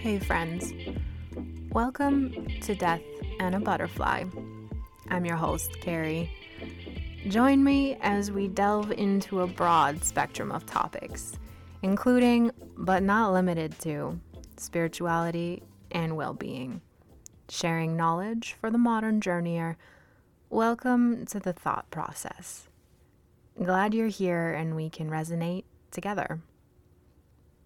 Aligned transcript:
Hey, 0.00 0.18
friends. 0.20 0.72
Welcome 1.72 2.46
to 2.60 2.74
Death 2.74 3.00
and 3.40 3.54
a 3.54 3.58
Butterfly. 3.58 4.24
I'm 5.08 5.24
your 5.24 5.36
host, 5.36 5.80
Carrie. 5.80 6.30
Join 7.28 7.64
me 7.64 7.96
as 8.02 8.30
we 8.30 8.46
delve 8.46 8.92
into 8.92 9.40
a 9.40 9.46
broad 9.46 10.04
spectrum 10.04 10.52
of 10.52 10.64
topics, 10.66 11.38
including, 11.82 12.52
but 12.76 13.02
not 13.02 13.32
limited 13.32 13.78
to, 13.80 14.20
spirituality 14.58 15.62
and 15.90 16.16
well 16.16 16.34
being. 16.34 16.82
Sharing 17.48 17.96
knowledge 17.96 18.54
for 18.60 18.70
the 18.70 18.78
modern 18.78 19.20
journeyer. 19.20 19.76
Welcome 20.50 21.26
to 21.26 21.40
the 21.40 21.52
thought 21.52 21.90
process. 21.90 22.68
Glad 23.60 23.94
you're 23.94 24.08
here 24.08 24.52
and 24.52 24.76
we 24.76 24.88
can 24.88 25.10
resonate 25.10 25.64
together. 25.90 26.40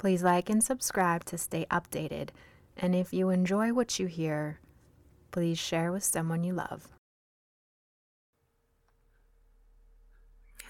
Please 0.01 0.23
like 0.23 0.49
and 0.49 0.65
subscribe 0.65 1.27
to 1.27 1.37
stay 1.37 1.67
updated. 1.71 2.31
And 2.75 2.95
if 2.95 3.13
you 3.13 3.29
enjoy 3.29 3.75
what 3.75 3.99
you 3.99 4.07
hear, 4.07 4.59
please 5.31 5.59
share 5.59 5.93
with 5.93 6.03
someone 6.03 6.43
you 6.43 6.55
love. 6.55 6.89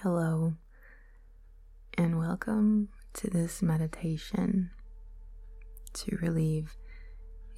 Hello, 0.01 0.55
and 1.97 2.19
welcome 2.19 2.89
to 3.13 3.29
this 3.29 3.61
meditation 3.61 4.71
to 5.93 6.17
relieve 6.17 6.75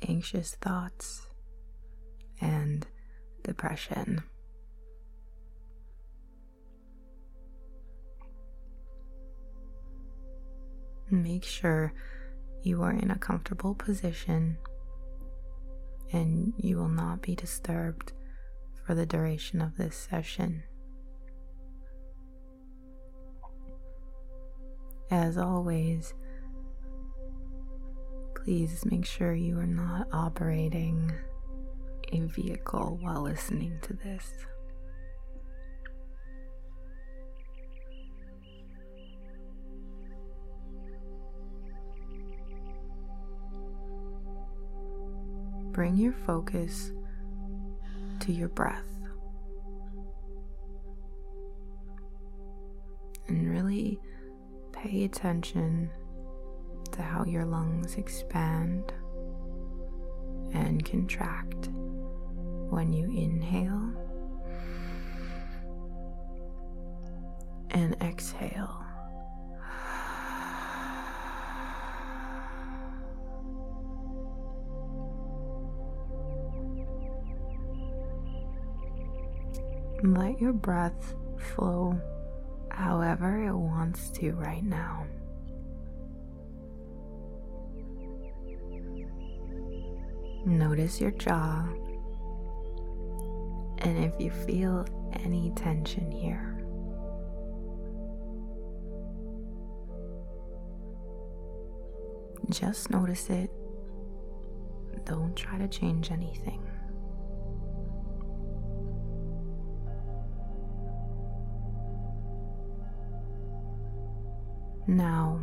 anxious 0.07 0.53
thoughts 0.61 1.25
and 2.39 2.85
depression. 3.41 4.21
Make 11.13 11.43
sure 11.43 11.93
you 12.63 12.81
are 12.81 12.91
in 12.91 13.11
a 13.11 13.19
comfortable 13.19 13.75
position 13.75 14.57
and 16.11 16.53
you 16.57 16.77
will 16.77 16.89
not 16.89 17.21
be 17.21 17.35
disturbed 17.35 18.13
for 18.83 18.95
the 18.95 19.05
duration 19.05 19.61
of 19.61 19.77
this 19.77 19.95
session. 19.95 20.63
As 25.11 25.37
always, 25.37 26.15
please 28.35 28.83
make 28.83 29.05
sure 29.05 29.35
you 29.35 29.59
are 29.59 29.67
not 29.67 30.07
operating 30.11 31.11
a 32.11 32.21
vehicle 32.21 32.97
while 32.99 33.21
listening 33.21 33.77
to 33.83 33.93
this. 33.93 34.31
Bring 45.73 45.97
your 45.97 46.13
focus 46.13 46.91
to 48.19 48.31
your 48.31 48.47
breath 48.47 48.85
and 53.27 53.49
really 53.49 53.99
pay 54.71 55.03
attention 55.03 55.89
to 56.91 57.01
how 57.01 57.25
your 57.25 57.43
lungs 57.43 57.95
expand 57.95 58.93
and 60.53 60.85
contract 60.85 61.69
when 62.69 62.93
you 62.93 63.05
inhale 63.05 63.91
and 67.71 67.95
exhale. 67.99 68.82
Let 80.05 80.41
your 80.41 80.51
breath 80.51 81.15
flow 81.37 81.97
however 82.69 83.41
it 83.45 83.53
wants 83.53 84.09
to 84.11 84.33
right 84.33 84.63
now. 84.63 85.05
Notice 90.45 90.99
your 90.99 91.11
jaw, 91.11 91.65
and 93.77 93.97
if 94.03 94.13
you 94.19 94.29
feel 94.29 94.85
any 95.23 95.53
tension 95.55 96.11
here, 96.11 96.59
just 102.49 102.91
notice 102.91 103.29
it. 103.29 103.49
Don't 105.05 105.33
try 105.33 105.57
to 105.57 105.69
change 105.69 106.11
anything. 106.11 106.61
Now, 114.93 115.41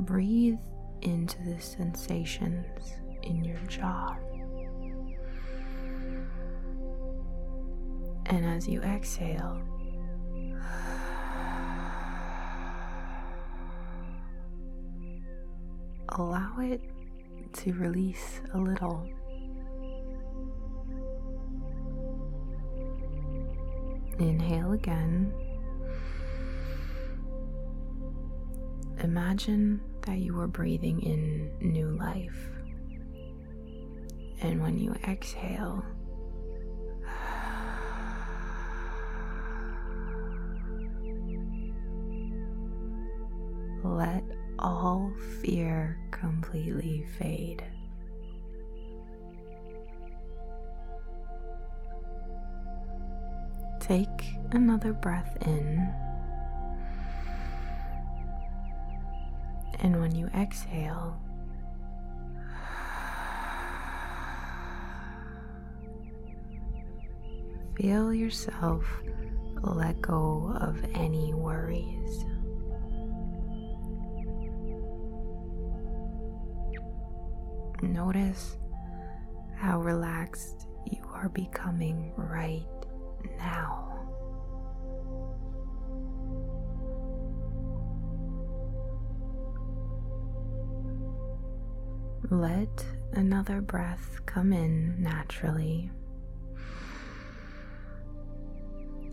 breathe 0.00 0.58
into 1.00 1.42
the 1.44 1.58
sensations 1.58 2.92
in 3.22 3.42
your 3.42 3.56
jaw. 3.68 4.14
And 8.26 8.44
as 8.44 8.68
you 8.68 8.82
exhale, 8.82 9.62
allow 16.10 16.58
it 16.58 16.82
to 17.54 17.72
release 17.72 18.42
a 18.52 18.58
little. 18.58 19.08
Inhale 24.18 24.72
again. 24.72 25.32
Imagine 29.06 29.80
that 30.04 30.18
you 30.18 30.36
are 30.40 30.48
breathing 30.48 31.00
in 31.00 31.52
new 31.60 31.96
life. 31.96 32.50
And 34.40 34.60
when 34.60 34.76
you 34.76 34.96
exhale, 35.06 35.84
let 43.84 44.24
all 44.58 45.12
fear 45.40 46.00
completely 46.10 47.06
fade. 47.16 47.62
Take 53.78 54.08
another 54.50 54.92
breath 54.92 55.36
in. 55.46 56.05
And 59.80 60.00
when 60.00 60.14
you 60.14 60.26
exhale, 60.28 61.20
feel 67.76 68.12
yourself 68.12 68.84
let 69.62 70.00
go 70.00 70.56
of 70.60 70.82
any 70.94 71.34
worries. 71.34 72.24
Notice 77.82 78.56
how 79.56 79.80
relaxed 79.80 80.66
you 80.90 81.02
are 81.12 81.28
becoming 81.28 82.12
right 82.16 82.66
now. 83.38 83.85
Let 92.30 92.84
another 93.12 93.60
breath 93.60 94.18
come 94.26 94.52
in 94.52 95.00
naturally, 95.00 95.92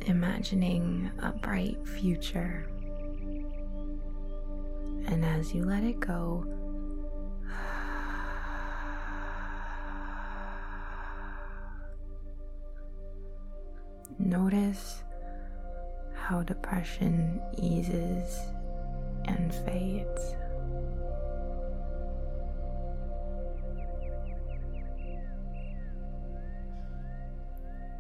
imagining 0.02 1.12
a 1.20 1.32
bright 1.32 1.78
future. 1.88 2.68
And 5.06 5.24
as 5.24 5.54
you 5.54 5.64
let 5.64 5.84
it 5.84 6.00
go, 6.00 6.44
notice 14.18 15.04
how 16.16 16.42
depression 16.42 17.40
eases 17.60 18.40
and 19.26 19.54
fades. 19.54 20.36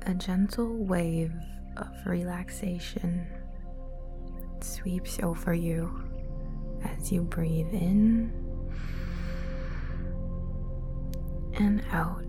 A 0.05 0.13
gentle 0.13 0.83
wave 0.83 1.31
of 1.77 1.87
relaxation 2.05 3.25
sweeps 4.61 5.17
over 5.23 5.53
you 5.53 6.03
as 6.83 7.11
you 7.11 7.21
breathe 7.21 7.73
in 7.73 8.31
and 11.53 11.81
out. 11.91 12.25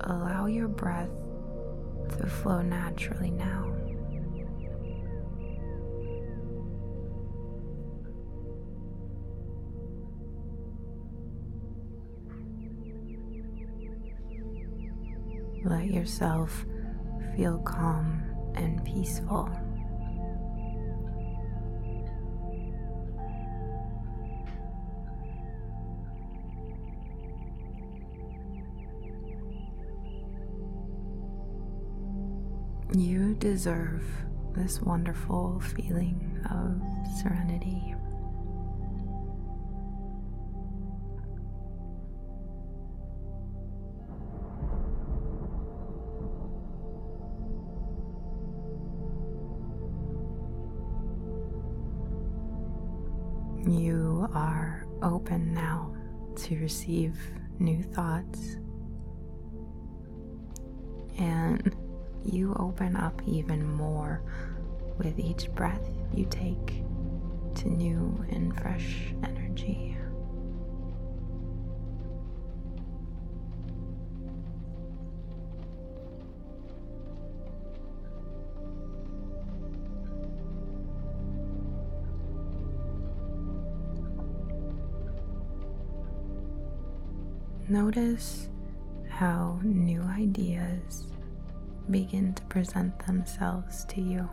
Allow 0.00 0.46
your 0.46 0.68
breath 0.68 1.10
to 2.18 2.26
flow 2.26 2.62
naturally 2.62 3.30
now. 3.30 3.81
Let 15.64 15.86
yourself 15.86 16.64
feel 17.36 17.58
calm 17.58 18.22
and 18.54 18.84
peaceful. 18.84 19.48
You 32.94 33.34
deserve 33.36 34.04
this 34.54 34.82
wonderful 34.82 35.60
feeling 35.60 36.44
of 36.50 36.82
serenity. 37.20 37.94
You 53.66 54.28
are 54.34 54.86
open 55.02 55.54
now 55.54 55.94
to 56.36 56.58
receive 56.58 57.16
new 57.58 57.82
thoughts 57.82 58.56
and 61.18 61.74
you 62.24 62.54
open 62.58 62.96
up 62.96 63.20
even 63.26 63.64
more 63.64 64.22
with 64.98 65.18
each 65.18 65.50
breath 65.52 65.88
you 66.14 66.26
take 66.28 66.82
to 67.54 67.68
new 67.68 68.24
and 68.30 68.58
fresh 68.60 69.14
energy. 69.22 69.91
Notice 87.72 88.50
how 89.08 89.58
new 89.62 90.02
ideas 90.02 91.06
begin 91.88 92.34
to 92.34 92.42
present 92.42 92.92
themselves 93.06 93.86
to 93.86 94.02
you. 94.02 94.28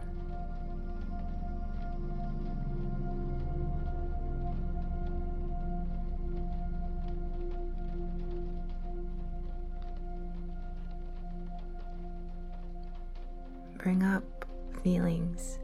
Bring 13.78 14.04
up 14.04 14.44
feelings 14.84 15.60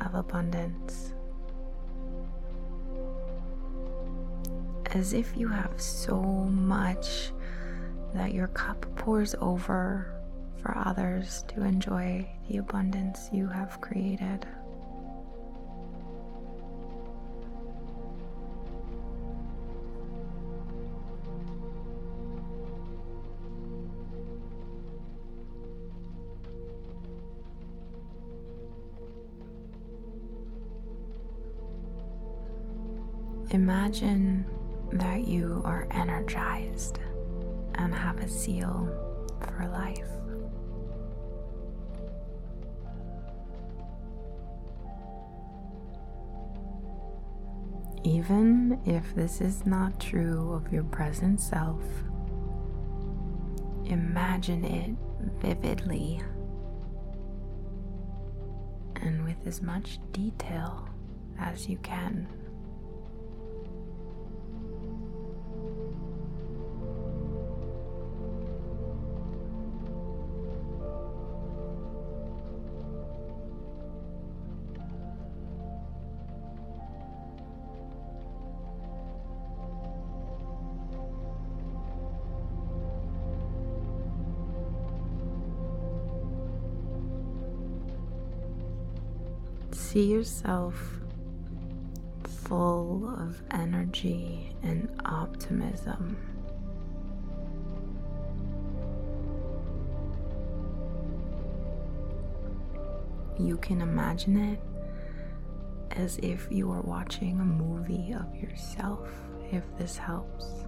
of 0.00 0.14
abundance. 0.14 1.12
As 4.94 5.14
if 5.14 5.36
you 5.36 5.48
have 5.48 5.80
so 5.80 6.20
much 6.20 7.32
that 8.14 8.34
your 8.34 8.48
cup 8.48 8.84
pours 8.94 9.34
over 9.40 10.06
for 10.60 10.76
others 10.76 11.44
to 11.48 11.62
enjoy 11.64 12.28
the 12.48 12.58
abundance 12.58 13.28
you 13.32 13.48
have 13.48 13.80
created. 13.80 14.46
Imagine 33.50 34.31
you 35.32 35.62
are 35.64 35.88
energized 35.90 36.98
and 37.76 37.94
have 37.94 38.18
a 38.18 38.28
zeal 38.28 38.86
for 39.40 39.66
life. 39.68 40.08
Even 48.04 48.78
if 48.84 49.14
this 49.14 49.40
is 49.40 49.64
not 49.64 49.98
true 49.98 50.52
of 50.52 50.70
your 50.72 50.82
present 50.84 51.40
self, 51.40 51.82
imagine 53.86 54.64
it 54.64 54.96
vividly 55.40 56.20
and 58.96 59.24
with 59.24 59.46
as 59.46 59.62
much 59.62 59.98
detail 60.12 60.88
as 61.38 61.68
you 61.68 61.78
can. 61.78 62.26
See 89.92 90.10
yourself 90.10 90.74
full 92.24 93.14
of 93.20 93.42
energy 93.50 94.56
and 94.62 94.88
optimism. 95.04 96.16
You 103.38 103.58
can 103.58 103.82
imagine 103.82 104.38
it 104.38 104.60
as 105.90 106.16
if 106.22 106.48
you 106.50 106.70
are 106.70 106.80
watching 106.80 107.38
a 107.40 107.44
movie 107.44 108.14
of 108.14 108.34
yourself, 108.34 109.10
if 109.50 109.62
this 109.76 109.98
helps. 109.98 110.64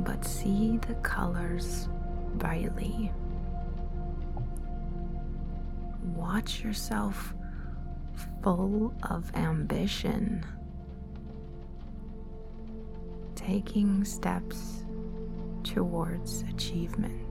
But 0.00 0.22
see 0.22 0.76
the 0.86 0.96
colors 0.96 1.88
brightly 2.34 3.10
watch 6.20 6.62
yourself 6.62 7.32
full 8.42 8.94
of 9.08 9.34
ambition, 9.34 10.44
taking 13.34 14.04
steps 14.04 14.84
towards 15.64 16.42
achievement. 16.42 17.29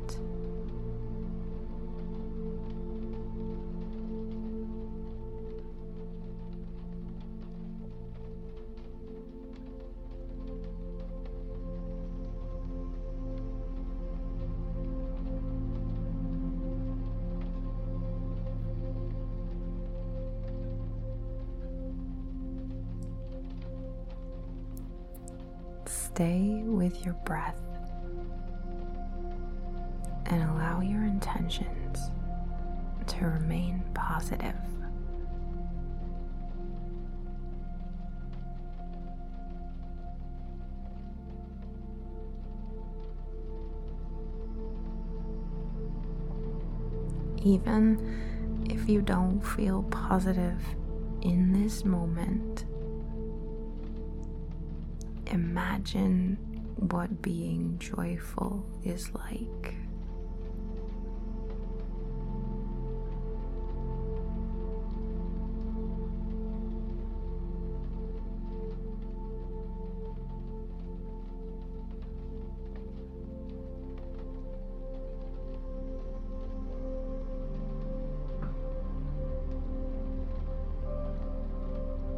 Stay 26.13 26.63
with 26.65 27.05
your 27.05 27.13
breath 27.23 27.55
and 30.25 30.43
allow 30.43 30.81
your 30.81 31.03
intentions 31.03 32.11
to 33.07 33.25
remain 33.25 33.81
positive. 33.93 34.55
Even 47.41 48.67
if 48.69 48.89
you 48.89 49.01
don't 49.01 49.39
feel 49.39 49.83
positive 49.83 50.61
in 51.21 51.53
this 51.53 51.85
moment, 51.85 52.65
imagine 55.29 56.37
what 56.75 57.21
being 57.21 57.77
joyful 57.79 58.65
is 58.83 59.13
like. 59.13 59.75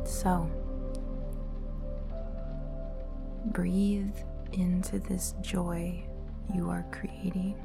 So, 0.03 0.47
breathe 3.61 4.17
into 4.53 4.97
this 4.97 5.35
joy 5.39 6.03
you 6.51 6.67
are 6.67 6.83
creating. 6.89 7.55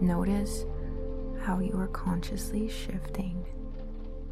Notice 0.00 0.64
how 1.42 1.58
you 1.58 1.78
are 1.78 1.88
consciously 1.88 2.66
shifting 2.70 3.44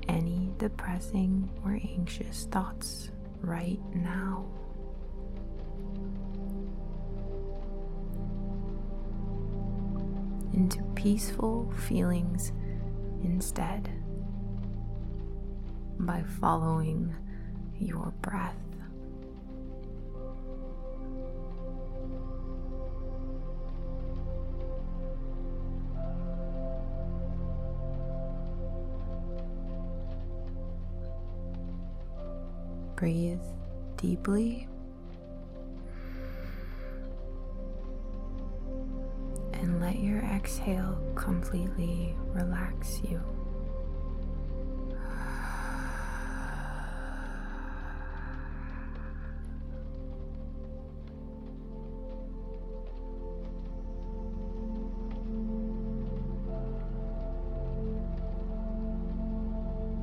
any 0.09 0.51
depressing 0.57 1.47
or 1.63 1.79
anxious 1.99 2.49
thoughts 2.51 3.11
right 3.43 3.81
now. 3.95 4.47
into 10.55 10.83
peaceful 10.95 11.71
feelings 11.87 12.51
instead 13.27 13.91
by 15.99 16.23
following 16.41 17.15
your 17.79 18.13
breath. 18.23 18.55
Breathe 32.95 33.41
deeply 33.97 34.69
exhale 40.37 40.99
completely 41.15 42.15
relax 42.35 43.01
you. 43.03 43.19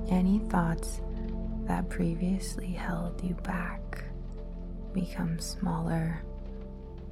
Any 0.10 0.40
thoughts 0.50 1.02
that 1.66 1.90
previously 1.90 2.72
held 2.72 3.24
you 3.24 3.36
back 3.44 4.04
become 4.94 5.40
smaller 5.40 6.24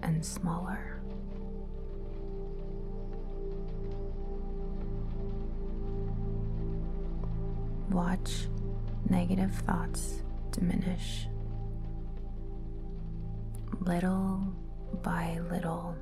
and 0.01 0.25
smaller. 0.25 1.00
Watch 7.91 8.47
negative 9.09 9.53
thoughts 9.53 10.23
diminish 10.51 11.27
little 13.81 14.39
by 15.03 15.39
little. 15.51 15.93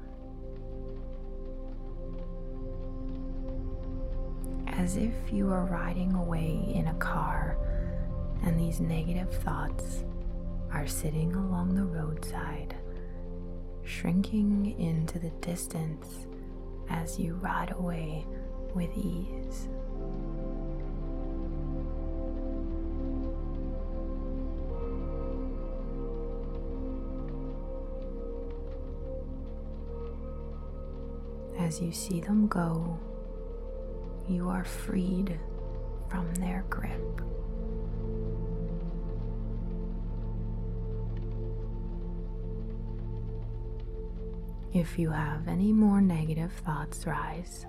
As 4.67 4.98
if 4.98 5.13
you 5.31 5.51
are 5.51 5.65
riding 5.65 6.13
away 6.13 6.63
in 6.75 6.88
a 6.88 6.93
car 6.96 7.58
and 8.43 8.60
these 8.60 8.79
negative 8.79 9.34
thoughts 9.41 10.03
are 10.72 10.86
sitting 10.86 11.34
along 11.34 11.74
the 11.74 11.86
roadside, 11.86 12.75
shrinking 13.84 14.79
into 14.79 15.17
the 15.17 15.31
distance 15.41 16.27
as 16.88 17.17
you 17.17 17.34
ride 17.34 17.72
away 17.72 18.27
with 18.75 18.96
ease. 18.96 19.67
As 31.70 31.80
you 31.80 31.92
see 31.92 32.20
them 32.20 32.48
go, 32.48 32.98
you 34.28 34.50
are 34.50 34.64
freed 34.64 35.40
from 36.10 36.34
their 36.34 36.66
grip. 36.68 37.22
If 44.74 44.98
you 44.98 45.12
have 45.12 45.48
any 45.48 45.72
more 45.72 46.02
negative 46.02 46.52
thoughts 46.66 47.06
rise, 47.06 47.68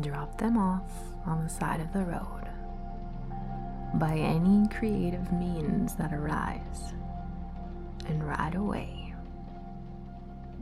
drop 0.00 0.38
them 0.38 0.56
off 0.56 0.90
on 1.26 1.44
the 1.44 1.50
side 1.50 1.82
of 1.82 1.92
the 1.92 2.06
road. 2.06 2.48
By 3.96 4.16
any 4.16 4.66
creative 4.68 5.30
means 5.34 5.96
that 5.96 6.14
arise 6.14 6.94
and 8.06 8.26
ride 8.26 8.54
away 8.54 9.01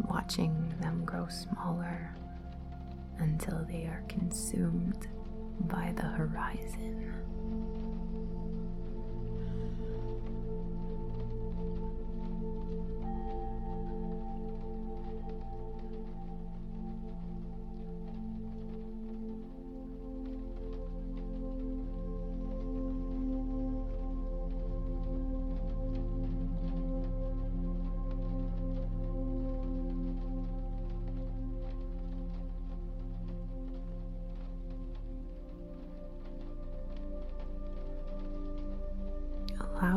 watching 0.08 0.74
them 0.80 1.04
grow 1.04 1.26
smaller 1.28 2.14
until 3.18 3.64
they 3.68 3.84
are 3.84 4.04
consumed 4.08 5.08
by 5.60 5.92
the 5.96 6.02
horizon. 6.02 7.12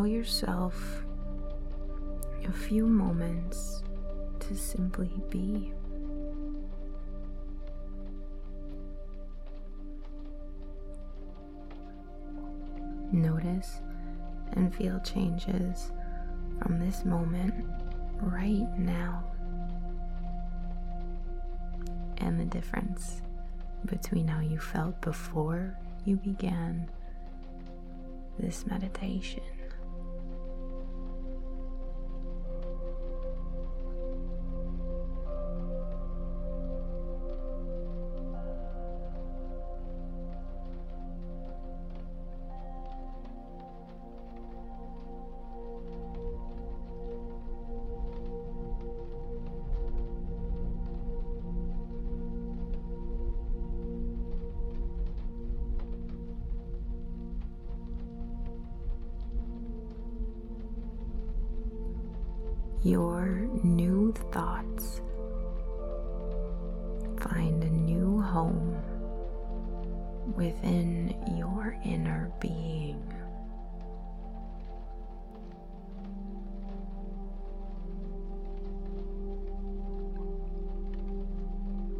Allow 0.03 0.11
yourself 0.11 1.05
a 2.45 2.51
few 2.51 2.85
moments 2.85 3.83
to 4.39 4.53
simply 4.53 5.11
be. 5.29 5.71
Notice 13.13 13.79
and 14.53 14.75
feel 14.75 14.99
changes 14.99 15.91
from 16.61 16.79
this 16.79 17.05
moment 17.05 17.53
right 18.21 18.67
now 18.77 19.23
and 22.17 22.37
the 22.39 22.45
difference 22.45 23.21
between 23.85 24.27
how 24.27 24.41
you 24.41 24.59
felt 24.59 24.99
before 25.01 25.77
you 26.03 26.17
began 26.17 26.89
this 28.37 28.65
meditation. 28.65 29.52
Your 62.83 63.47
new 63.63 64.13
thoughts 64.31 65.01
find 67.21 67.63
a 67.63 67.69
new 67.69 68.21
home 68.21 68.75
within 70.35 71.15
your 71.37 71.77
inner 71.85 72.29
being. 72.41 73.01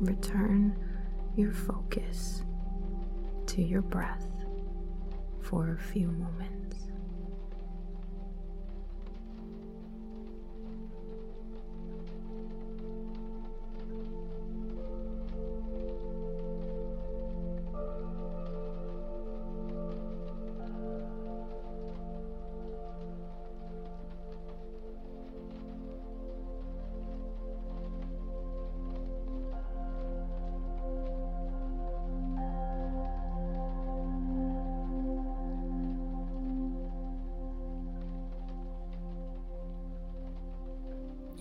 Return 0.01 0.77
your 1.37 1.53
focus 1.53 2.43
to 3.47 3.61
your 3.61 3.81
breath 3.81 4.27
for 5.39 5.73
a 5.73 5.77
few 5.77 6.11
moments. 6.11 6.77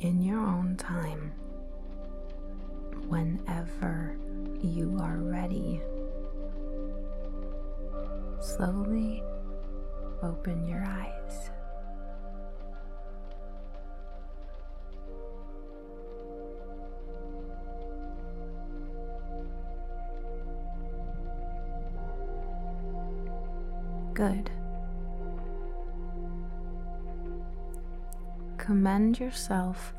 In 0.03 0.21
your 0.21 0.41
own 0.41 0.77
time, 0.77 1.33
whenever 3.09 4.17
you 4.61 4.99
are 5.01 5.19
ready. 5.19 5.81
Slowly 8.41 9.23
open 10.21 10.67
your 10.67 10.85
eyes. 10.85 11.51
Good. 24.15 24.52
Commend 28.63 29.19
yourself 29.19 29.93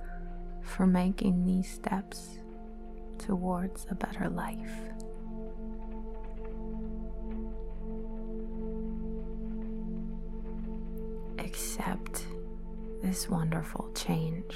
for 0.62 0.88
making 0.88 1.46
these 1.46 1.70
steps 1.70 2.40
towards 3.18 3.86
a 3.90 3.96
better 3.96 4.30
life. 4.30 4.72
Accept 11.40 12.26
this 13.02 13.28
wonderful 13.28 13.92
change 13.94 14.56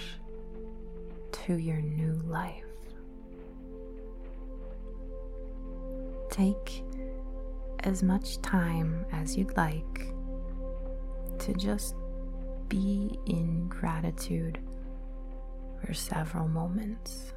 to 1.33 1.57
your 1.57 1.81
new 1.81 2.13
life. 2.25 2.63
Take 6.29 6.81
as 7.81 8.03
much 8.03 8.41
time 8.41 9.05
as 9.11 9.35
you'd 9.35 9.57
like 9.57 10.13
to 11.39 11.53
just 11.55 11.93
be 12.69 13.17
in 13.25 13.67
gratitude 13.67 14.59
for 15.82 15.93
several 15.93 16.47
moments. 16.47 17.34